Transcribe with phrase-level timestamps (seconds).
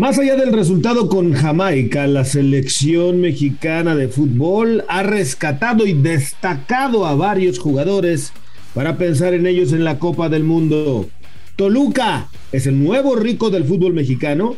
[0.00, 7.04] Más allá del resultado con Jamaica, la selección mexicana de fútbol ha rescatado y destacado
[7.04, 8.32] a varios jugadores
[8.72, 11.10] para pensar en ellos en la Copa del Mundo.
[11.54, 14.56] Toluca es el nuevo rico del fútbol mexicano.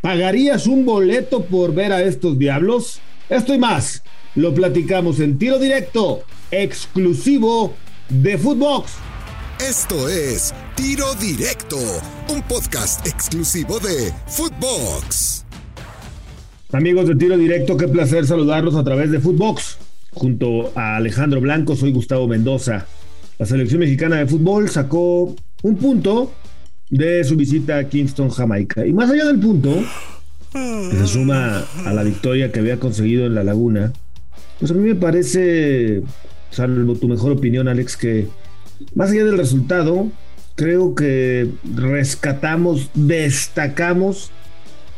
[0.00, 2.98] ¿Pagarías un boleto por ver a estos diablos?
[3.28, 4.02] Esto y más
[4.34, 7.74] lo platicamos en tiro directo, exclusivo
[8.08, 8.94] de Footbox.
[9.68, 11.76] Esto es Tiro Directo,
[12.30, 15.44] un podcast exclusivo de Footbox.
[16.72, 19.76] Amigos de Tiro Directo, qué placer saludarlos a través de Footbox.
[20.12, 22.86] Junto a Alejandro Blanco, soy Gustavo Mendoza.
[23.38, 26.32] La selección mexicana de fútbol sacó un punto
[26.88, 28.86] de su visita a Kingston, Jamaica.
[28.86, 29.74] Y más allá del punto,
[30.52, 33.92] que se suma a la victoria que había conseguido en La Laguna,
[34.58, 36.02] pues a mí me parece,
[36.50, 38.26] salvo tu mejor opinión, Alex, que
[38.94, 40.08] más allá del resultado,
[40.54, 44.30] creo que rescatamos, destacamos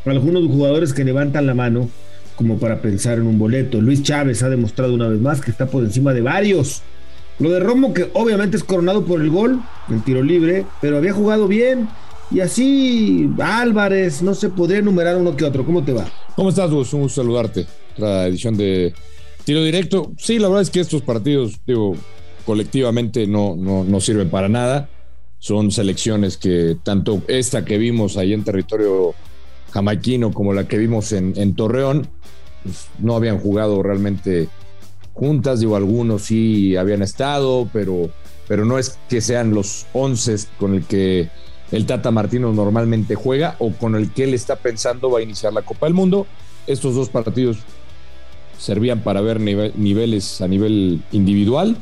[0.05, 1.89] a algunos jugadores que levantan la mano
[2.37, 3.81] como para pensar en un boleto.
[3.81, 6.83] Luis Chávez ha demostrado una vez más que está por encima de varios.
[7.39, 11.13] Lo de Romo, que obviamente es coronado por el gol, el tiro libre, pero había
[11.13, 11.89] jugado bien.
[12.31, 15.65] Y así Álvarez, no se podría enumerar uno que otro.
[15.65, 16.07] ¿Cómo te va?
[16.35, 16.93] ¿Cómo estás, Gus?
[16.95, 17.67] Un gusto saludarte.
[17.97, 18.95] La edición de
[19.45, 20.13] Tiro Directo.
[20.19, 21.95] Sí, la verdad es que estos partidos, digo,
[22.45, 24.89] colectivamente no, no, no sirven para nada.
[25.39, 29.15] Son selecciones que tanto esta que vimos ahí en territorio
[29.73, 32.07] jamaiquino como la que vimos en, Torreón,
[32.63, 34.49] pues, no habían jugado realmente
[35.15, 35.61] juntas.
[35.61, 38.11] Digo, algunos sí habían estado, pero,
[38.47, 41.29] pero no es que sean los once con el que
[41.73, 45.53] el Tata Martino normalmente juega o con el que él está pensando va a iniciar
[45.53, 46.27] la Copa del Mundo.
[46.67, 47.59] Estos dos partidos
[48.59, 51.77] servían para ver niveles a nivel individual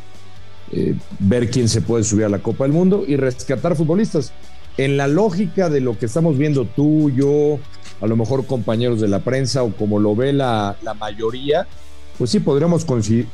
[0.73, 4.33] eh, ver quién se puede subir a la Copa del Mundo y rescatar futbolistas.
[4.77, 7.59] En la lógica de lo que estamos viendo tú, yo,
[8.01, 11.67] a lo mejor compañeros de la prensa o como lo ve la, la mayoría,
[12.19, 12.85] pues sí podríamos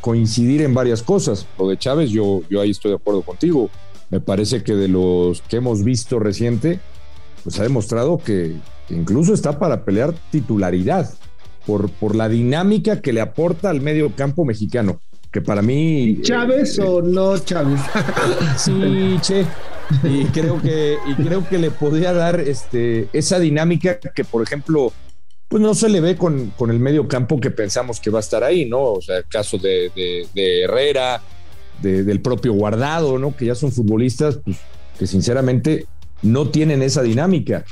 [0.01, 1.47] coincidir en varias cosas.
[1.59, 3.69] Lo de Chávez, yo, yo ahí estoy de acuerdo contigo.
[4.11, 6.81] Me parece que de los que hemos visto reciente,
[7.45, 8.57] pues ha demostrado que,
[8.89, 11.13] incluso está para pelear titularidad
[11.67, 15.01] por, por la dinámica que le aporta al medio campo mexicano
[15.37, 16.19] que para mí...
[16.23, 17.79] ¿Chávez o no Chávez?
[18.57, 19.45] sí, che.
[20.03, 24.93] Y creo que, y creo que le podría dar este, esa dinámica que, por ejemplo,
[25.47, 28.21] pues no se le ve con, con el medio campo que pensamos que va a
[28.21, 28.83] estar ahí, ¿no?
[28.95, 29.93] O sea, el caso de,
[30.35, 31.23] de, Herrera,
[31.83, 33.37] del propio Guardado, ¿no?
[33.37, 34.57] Que ya son futbolistas pues,
[34.99, 35.87] que sinceramente
[36.23, 37.65] no tienen esa dinámica.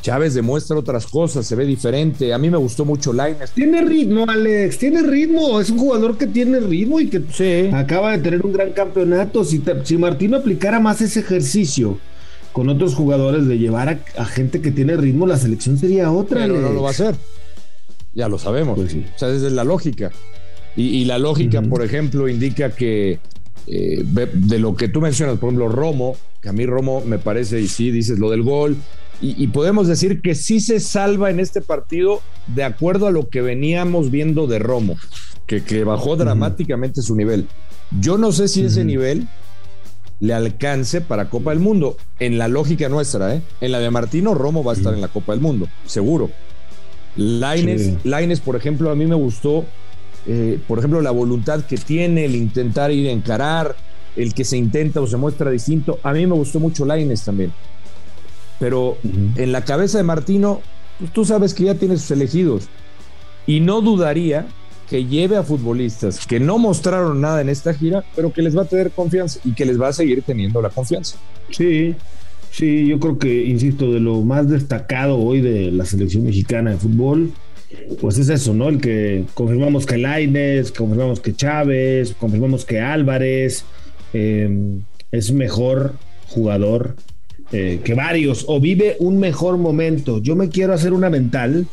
[0.00, 2.32] Chávez demuestra otras cosas, se ve diferente.
[2.32, 3.50] A mí me gustó mucho Laines.
[3.50, 5.60] Tiene ritmo, Alex, tiene ritmo.
[5.60, 9.44] Es un jugador que tiene ritmo y que acaba de tener un gran campeonato.
[9.44, 11.98] Si, si Martino aplicara más ese ejercicio
[12.52, 16.42] con otros jugadores de llevar a, gente que tiene ritmo, la selección sería otra.
[16.42, 17.14] Pero no lo va a hacer.
[18.14, 18.76] Ya lo sabemos.
[18.76, 20.10] Pues o sea, desde la lógica.
[20.76, 23.18] Y, la lógica, por ejemplo, indica que
[23.66, 27.60] eh, de lo que tú mencionas, por ejemplo, Romo, que a mí Romo me parece,
[27.60, 28.76] y sí, dices lo del gol,
[29.20, 33.42] y, podemos decir que sí se salva en este partido de acuerdo a lo que
[33.42, 34.96] veníamos viendo de Romo,
[35.46, 37.48] que, que bajó dramáticamente su nivel.
[38.00, 39.26] Yo no sé si ese nivel
[40.20, 43.42] le alcance para Copa del Mundo, en la lógica nuestra, ¿eh?
[43.60, 46.30] En la de Martino, Romo va a estar en la Copa del Mundo, seguro.
[47.16, 49.64] Laines, por ejemplo, a mí me gustó,
[50.26, 53.76] eh, por ejemplo, la voluntad que tiene, el intentar ir a encarar,
[54.16, 55.98] el que se intenta o se muestra distinto.
[56.02, 57.52] A mí me gustó mucho Laines también.
[58.58, 60.60] Pero en la cabeza de Martino,
[60.98, 62.68] pues tú sabes que ya tiene sus elegidos.
[63.46, 64.46] Y no dudaría
[64.88, 68.62] que lleve a futbolistas que no mostraron nada en esta gira, pero que les va
[68.62, 71.18] a tener confianza y que les va a seguir teniendo la confianza.
[71.50, 71.94] Sí,
[72.50, 76.78] sí, yo creo que, insisto, de lo más destacado hoy de la selección mexicana de
[76.78, 77.32] fútbol,
[78.00, 78.68] pues es eso, ¿no?
[78.70, 83.64] El que confirmamos que Laines, confirmamos que Chávez, confirmamos que Álvarez
[84.14, 84.80] eh,
[85.12, 85.94] es mejor
[86.28, 86.96] jugador
[87.52, 90.18] eh, que varios, o vive un mejor momento.
[90.18, 91.66] Yo me quiero hacer una mental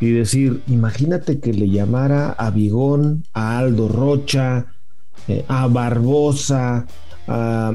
[0.00, 4.66] y decir, imagínate que le llamara a Vigón, a Aldo Rocha,
[5.28, 6.86] eh, a Barbosa,
[7.26, 7.72] a,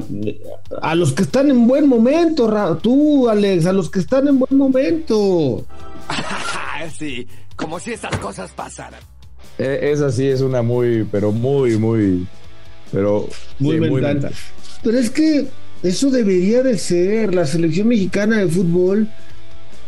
[0.94, 5.66] los que están en buen momento, tú, Alex, a los que están en buen momento.
[6.98, 7.26] sí,
[7.56, 9.00] como si estas cosas pasaran.
[9.58, 12.26] E, esa sí es una muy, pero muy, muy,
[12.90, 13.28] pero
[13.58, 14.32] muy, mental.
[14.82, 15.46] Pero es que
[15.82, 17.34] eso debería de ser.
[17.34, 19.08] La selección mexicana de fútbol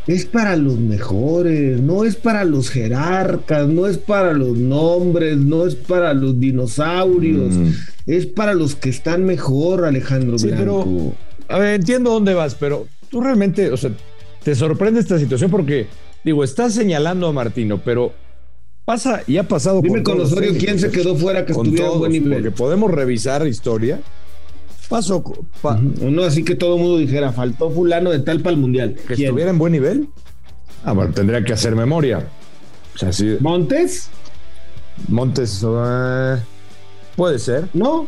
[0.06, 5.67] es para los mejores, no es para los jerarcas, no es para los nombres, no
[5.67, 7.70] es para los dinosaurios, mm.
[8.06, 11.14] es para los que están mejor, Alejandro sí, Pero,
[11.49, 13.93] a ver, entiendo dónde vas, pero tú realmente, o sea,
[14.43, 15.87] te sorprende esta situación porque,
[16.23, 18.12] digo, estás señalando a Martino, pero
[18.85, 22.35] pasa y ha pasado Dime con Osorio quién se quedó fuera que estuviera buen nivel.
[22.35, 24.00] Porque podemos revisar historia.
[24.88, 25.22] Pasó.
[25.62, 28.96] Pa, Uno así que todo el mundo dijera, faltó fulano de tal para el mundial.
[29.06, 30.08] Que estuviera en buen nivel.
[30.84, 32.26] Ah, bueno, tendría que hacer memoria.
[32.94, 33.36] O sea, sí.
[33.40, 34.10] ¿Montes?
[35.08, 35.62] Montes.
[35.62, 36.38] Uh,
[37.16, 37.69] puede ser.
[37.72, 38.06] No.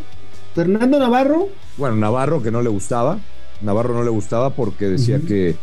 [0.55, 1.49] ¿Fernando Navarro?
[1.77, 3.19] Bueno, Navarro que no le gustaba.
[3.63, 5.27] Navarro no le gustaba porque decía uh -huh.
[5.27, 5.57] que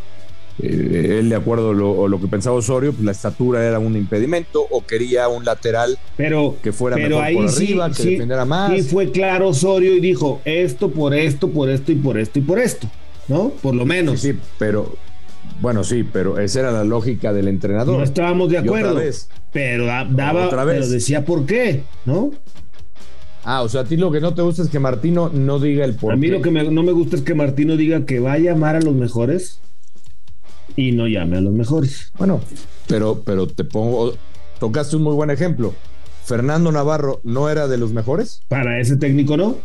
[0.62, 3.96] eh, él, de acuerdo a lo, lo, que pensaba Osorio, pues la estatura era un
[3.96, 7.94] impedimento o quería un lateral pero, que fuera pero mejor ahí por sí, arriba, que
[7.94, 8.72] sí, defendiera más.
[8.72, 12.42] Sí, fue claro Osorio y dijo esto por esto, por esto y por esto y
[12.42, 12.88] por esto,
[13.26, 13.48] ¿no?
[13.62, 14.20] Por lo menos.
[14.20, 14.96] Sí, sí pero
[15.60, 17.98] bueno, sí, pero esa era la lógica del entrenador.
[17.98, 18.94] No estábamos de acuerdo.
[18.94, 20.76] Vez, pero daba, otra vez.
[20.76, 22.30] pero decía por qué, ¿no?
[23.44, 25.84] Ah, o sea, a ti lo que no te gusta es que Martino no diga
[25.84, 28.20] el por A mí lo que me, no me gusta es que Martino diga que
[28.20, 29.60] va a llamar a los mejores
[30.76, 32.12] y no llame a los mejores.
[32.18, 32.40] Bueno,
[32.86, 34.14] pero, pero te pongo,
[34.58, 35.74] tocaste un muy buen ejemplo.
[36.24, 38.42] Fernando Navarro no era de los mejores.
[38.48, 39.58] Para ese técnico no,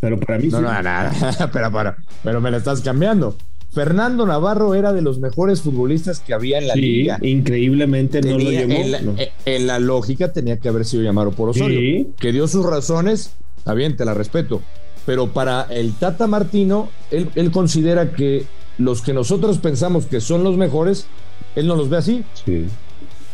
[0.00, 0.64] pero para mí no, sí.
[0.64, 3.36] No, no, no, pero, para, pero me la estás cambiando.
[3.72, 7.18] Fernando Navarro era de los mejores futbolistas que había en la sí, liga.
[7.20, 8.74] Increíblemente tenía, no lo llamó.
[8.74, 9.14] En la, no.
[9.44, 11.78] en la, lógica tenía que haber sido llamado por Osorio.
[11.78, 12.08] Sí.
[12.18, 14.62] Que dio sus razones, está bien, te la respeto.
[15.04, 18.46] Pero para el Tata Martino, él, él considera que
[18.78, 21.06] los que nosotros pensamos que son los mejores,
[21.54, 22.24] él no los ve así.
[22.44, 22.66] Sí,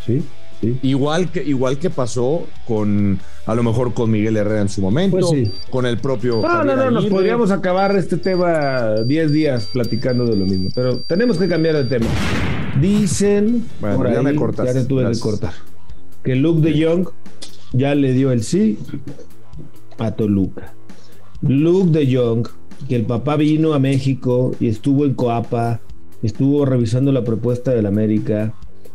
[0.06, 0.22] sí,
[0.60, 0.78] sí.
[0.82, 5.18] Igual que, igual que pasó con, a lo mejor con Miguel Herrera en su momento,
[5.18, 5.52] pues sí.
[5.70, 6.36] con el propio.
[6.40, 10.68] No, Javier no, no, nos podríamos acabar este tema 10 días platicando de lo mismo,
[10.74, 12.06] pero tenemos que cambiar de tema.
[12.80, 14.66] Dicen, bueno, por ya ahí, me cortas.
[14.66, 15.18] ya te tuve Gracias.
[15.18, 15.52] que cortar,
[16.22, 17.08] que Luke de Jong
[17.72, 18.78] ya le dio el sí
[19.98, 20.74] a Toluca.
[21.42, 22.46] Luke de Jong,
[22.88, 25.80] que el papá vino a México y estuvo en Coapa,
[26.22, 28.54] estuvo revisando la propuesta del América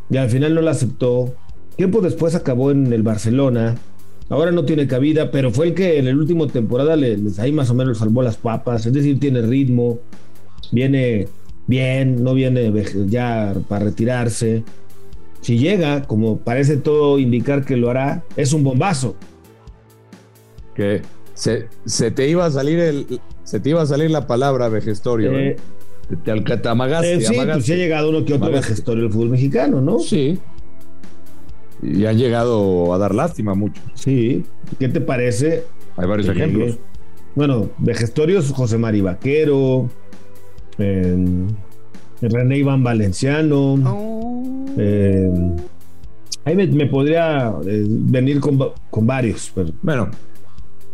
[0.09, 1.35] y al final no la aceptó.
[1.75, 3.75] Tiempo después acabó en el Barcelona.
[4.29, 7.69] Ahora no tiene cabida, pero fue el que en la última temporada les, ahí más
[7.69, 8.85] o menos salvó las papas.
[8.85, 9.99] Es decir, tiene ritmo,
[10.71, 11.27] viene
[11.67, 12.71] bien, no viene
[13.07, 14.63] ya para retirarse.
[15.41, 19.15] Si llega, como parece todo indicar que lo hará, es un bombazo.
[20.75, 21.01] Que
[21.33, 25.31] se, te iba a salir el, se te iba a salir la palabra vejestorio.
[25.31, 25.55] Eh, ¿eh?
[26.25, 27.53] Te, te, te amagaste, eh, sí, amagaste.
[27.53, 28.69] pues sí ha llegado uno que otro Amagaste.
[28.71, 29.99] vejestorio del fútbol mexicano, ¿no?
[29.99, 30.37] Sí.
[31.81, 33.81] Y han llegado a dar lástima mucho.
[33.93, 34.43] Sí.
[34.79, 35.63] ¿Qué te parece?
[35.95, 36.65] Hay varios que ejemplos.
[36.71, 36.79] llegue?
[37.35, 39.89] Bueno, vejestorios José Mari Vaquero,
[40.77, 41.15] eh,
[42.21, 43.73] René Iván Valenciano.
[43.85, 44.65] Oh.
[44.77, 45.29] Eh,
[46.45, 48.59] ahí me, me podría eh, venir con,
[48.89, 49.51] con varios.
[49.55, 49.69] Pero...
[49.81, 50.09] Bueno,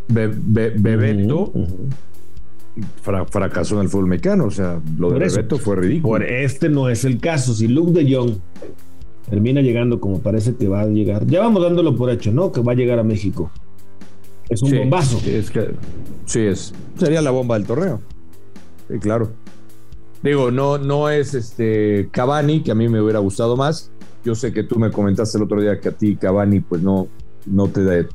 [0.08, 1.90] Be, Be, Bebeto Uh -huh.
[3.02, 4.46] Fra, fracasó en el fútbol mexicano.
[4.46, 6.14] O sea, lo Por de Bebeto fue ridículo.
[6.14, 7.54] Por este no es el caso.
[7.54, 8.38] Si Luke de Jong
[9.30, 12.52] termina llegando como parece que va a llegar, ya vamos dándolo por hecho, ¿no?
[12.52, 13.52] Que va a llegar a México.
[14.50, 15.20] Es un sí, bombazo.
[15.26, 15.72] Es que,
[16.26, 18.02] sí, es, sería la bomba del torneo.
[18.90, 19.32] Sí, claro.
[20.22, 23.92] Digo, no, no es este Cavani, que a mí me hubiera gustado más.
[24.24, 27.08] Yo sé que tú me comentaste el otro día que a ti Cavani, pues no,
[27.46, 28.08] no te da,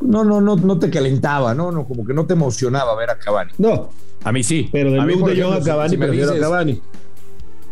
[0.00, 1.70] no, no, no, no te calentaba, ¿no?
[1.70, 3.52] no, como que no te emocionaba ver a Cavani.
[3.58, 3.90] No.
[4.22, 4.68] A mí sí.
[4.72, 6.80] Pero de a mí, de Jong a Cavani, si me prefiero dices, a Cavani.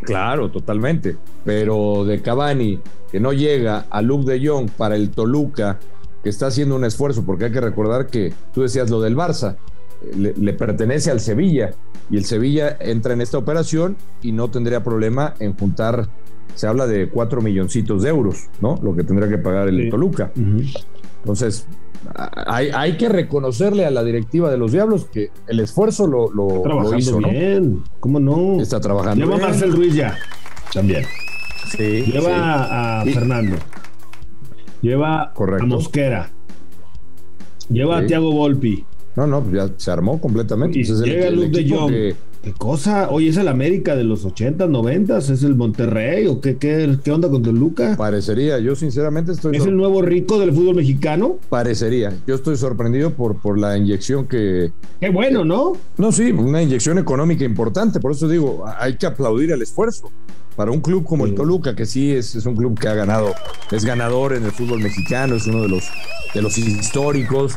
[0.03, 1.17] Claro, totalmente.
[1.45, 2.81] Pero de Cavani,
[3.11, 5.79] que no llega a Luke de Jong para el Toluca,
[6.23, 9.57] que está haciendo un esfuerzo, porque hay que recordar que tú decías lo del Barça,
[10.17, 11.75] le, le, pertenece al Sevilla,
[12.11, 16.09] y el Sevilla entra en esta operación y no tendría problema en juntar,
[16.55, 18.79] se habla de cuatro milloncitos de euros, ¿no?
[18.83, 19.91] Lo que tendría que pagar el Sí.
[19.91, 20.33] Toluca.
[20.37, 20.85] Uh -huh.
[21.23, 21.67] Entonces,
[22.47, 26.63] hay, hay, que reconocerle a la directiva de los Diablos que el esfuerzo lo, lo,
[26.63, 27.75] trabajando lo hizo, bien.
[27.75, 27.85] ¿no?
[28.01, 28.61] ¿Cómo no?
[28.61, 29.47] Está trabajando Lleva bien.
[29.47, 30.19] a Marcel Ruiz ya.
[30.75, 31.05] También.
[31.71, 32.33] Sí, Lleva sí.
[32.35, 33.57] a Fernando.
[34.81, 35.65] Lleva Correcto.
[35.65, 36.31] a Mosquera.
[37.69, 38.05] Lleva Sí.
[38.05, 38.85] a Thiago Volpi.
[39.17, 40.79] No, no, pues ya se armó completamente.
[40.79, 41.91] Y Ese es el- llega el Luke de Jong.
[41.91, 43.09] que- ¿Qué cosa?
[43.11, 45.19] Oye, ¿es el América de los 80, 90?
[45.19, 46.27] ¿Es el Monterrey?
[46.27, 47.95] ¿O qué, qué, qué onda con Toluca?
[47.97, 49.57] Parecería, yo sinceramente estoy.
[49.57, 51.37] ¿Es el nuevo rico del fútbol mexicano?
[51.49, 52.13] Parecería.
[52.27, 54.73] Yo estoy sorprendido por, por la inyección que.
[54.99, 55.75] Qué bueno, ¿no?
[55.99, 58.01] No, sí, una inyección económica importante.
[58.01, 60.11] Por eso digo, hay que aplaudir el esfuerzo.
[60.57, 61.31] Para un club como Sí.
[61.31, 63.33] el Toluca, que sí es, es un club que ha ganado,
[63.71, 65.85] es ganador en el fútbol mexicano, es uno de los,
[66.35, 67.55] de los históricos,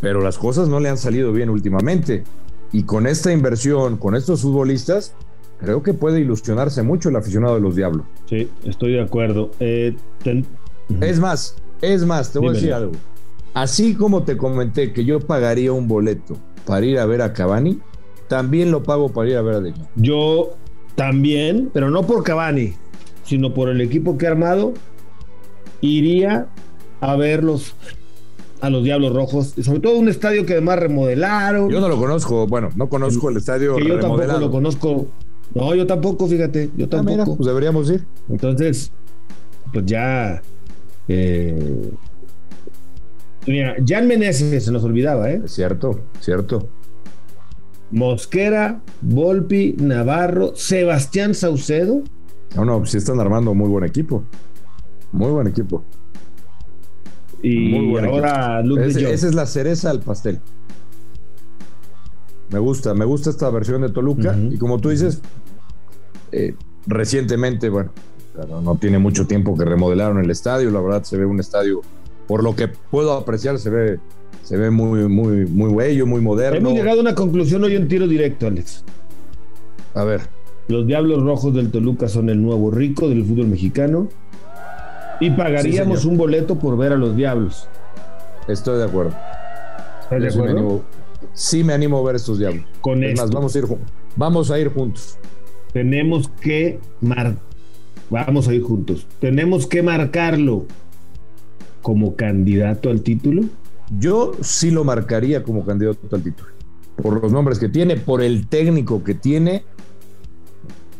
[0.00, 2.24] pero las cosas no le han salido bien últimamente.
[2.72, 5.14] Y con esta inversión, con estos futbolistas,
[5.58, 8.06] creo que puede ilusionarse mucho el aficionado de los Diablos.
[8.28, 9.50] Sí, estoy de acuerdo.
[9.60, 10.44] Eh, ten-
[11.00, 12.58] Es más, es más, te voy Dímelo.
[12.58, 12.92] a decir algo.
[13.54, 16.36] Así como te comenté que yo pagaría un boleto
[16.66, 17.80] para ir a ver a Cavani,
[18.28, 19.86] también lo pago para ir a ver a De Jong.
[19.96, 20.50] Yo
[20.94, 22.74] también, pero no por Cavani,
[23.24, 24.74] sino por el equipo que ha armado,
[25.80, 26.48] iría
[27.00, 27.74] a verlos
[28.66, 31.68] a los Diablos Rojos, y sobre todo un estadio que además remodelaron.
[31.70, 35.06] Yo no lo conozco, bueno, no conozco el estadio que yo tampoco lo conozco.
[35.54, 37.12] No, yo tampoco, fíjate, yo Ah, tampoco.
[37.12, 38.04] mira, pues deberíamos ir.
[38.28, 38.90] Entonces,
[39.72, 40.42] pues ya.
[41.08, 41.90] Eh,
[43.46, 45.42] mira, Jan Meneses se nos olvidaba, ¿eh?
[45.46, 46.68] Cierto, cierto.
[47.92, 52.02] Mosquera, Volpi, Navarro, Sebastián Saucedo.
[52.56, 54.24] No, no, sí están armando muy buen equipo.
[55.12, 55.84] Muy buen equipo.
[57.46, 59.12] Y Muy ahora Luke de Jong.
[59.12, 60.40] esa es la cereza al pastel.
[62.50, 64.36] Me gusta, me gusta esta versión de Toluca.
[64.50, 65.20] Y como tú dices,
[66.32, 66.54] eh,
[66.86, 67.90] recientemente, bueno,
[68.34, 70.70] claro, no tiene mucho tiempo que remodelaron el estadio.
[70.70, 71.82] La verdad, se ve un estadio,
[72.26, 74.00] por lo que puedo apreciar, se ve,
[74.42, 76.58] se ve muy, muy, muy bello, muy moderno.
[76.58, 78.84] Hemos llegado a una conclusión hoy en tiro directo, Alex.
[79.94, 80.22] A ver,
[80.68, 84.08] Los Diablos Rojos del Toluca son el nuevo rico del fútbol mexicano.
[85.20, 87.68] Y pagaríamos un boleto por ver a los Diablos.
[88.48, 89.14] estoy de acuerdo.
[90.02, 90.58] ¿Estás de Yo sí me acuerdo?
[90.68, 90.82] animo-
[91.32, 92.64] sí me animo a ver estos diablos.
[92.80, 93.64] Con Es más, vamos a ir,
[94.16, 95.18] vamos a ir juntos.
[95.72, 97.34] tenemos que mar
[98.08, 99.06] vamos a ir juntos.
[99.20, 100.64] Tenemos que marcarlo
[101.82, 103.42] como candidato al título.
[103.98, 106.50] Yo sí lo marcaría como candidato al título.
[107.02, 109.64] Por los nombres que tiene, por el técnico que tiene.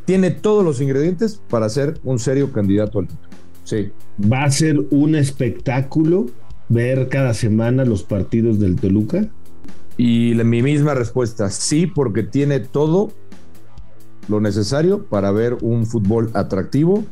[0.05, 3.29] Tiene todos los ingredientes para ser un serio candidato al título.
[3.67, 3.91] Sí.
[4.33, 6.27] Va a ser un espectáculo
[6.69, 9.27] ver cada semana los partidos del Toluca.
[9.97, 13.11] Y la- mi misma respuesta, sí, porque tiene todo
[14.29, 17.05] lo necesario para ver un fútbol atractivo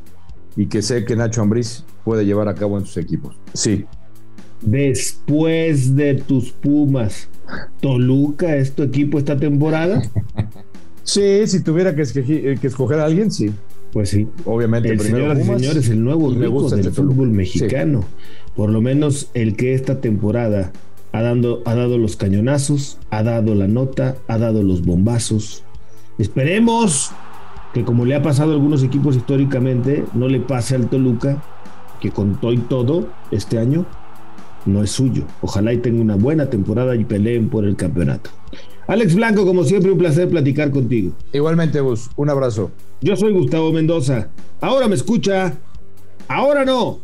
[0.57, 3.37] y que sé que Nacho Ambriz puede llevar a cabo en sus equipos.
[3.53, 3.85] Sí,
[4.63, 7.29] Después de tus Pumas,
[7.81, 10.03] Toluca es tu equipo esta temporada.
[11.03, 13.51] sí, si tuviera que, escogi- eh, que escoger a alguien, sí.
[13.95, 14.27] Pues sí.
[14.45, 17.15] Obviamente, El señoras y señores, el nuevo rico del Toluca.
[17.15, 18.05] fútbol mexicano.
[18.57, 20.73] Por lo menos el que esta temporada
[21.13, 25.63] ha, dando, ha dado los cañonazos, ha dado la nota, ha dado los bombazos.
[26.19, 27.13] Esperemos
[27.73, 31.41] que como le ha pasado a algunos equipos históricamente, no le pase al Toluca,
[32.01, 33.87] que con todo y todo este año
[34.67, 35.23] no es suyo.
[35.41, 38.31] Ojalá y tenga una buena temporada y peleen por el campeonato.
[38.87, 41.13] Alex Blanco, como siempre, un placer platicar contigo.
[41.33, 42.71] Igualmente, Gus, un abrazo.
[43.01, 44.29] Yo soy Gustavo Mendoza.
[44.61, 45.59] Ahora me escucha.
[46.29, 47.01] Ahora no.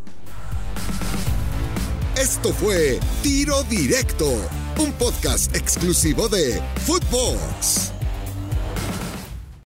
[2.20, 4.30] Esto fue Tiro Directo,
[4.78, 7.92] un podcast exclusivo de Footbox.